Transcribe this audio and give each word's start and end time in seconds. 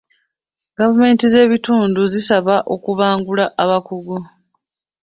Gavumenti 0.79 1.25
z'ebitundu 1.31 2.01
zisaba 2.13 2.55
okubangula 2.73 3.45
abakungu. 3.63 4.17